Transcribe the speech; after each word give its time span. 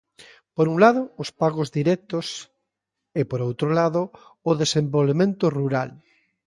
Por 0.55 0.65
un 0.73 0.77
lado, 0.83 1.01
os 1.21 1.29
pagos 1.41 1.69
directos 1.79 2.27
e, 3.19 3.21
por 3.29 3.39
outro 3.47 3.69
lado, 3.79 4.01
o 4.49 4.51
desenvolvemento 4.61 5.45
rural. 5.59 5.89